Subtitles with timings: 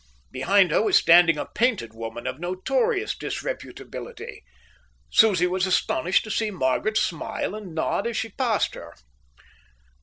[0.31, 4.41] Behind her was standing a painted woman of notorious disreputability.
[5.11, 8.95] Susie was astonished to see Margaret smile and nod as she passed her.